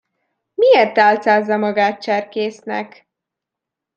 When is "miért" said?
0.53-0.97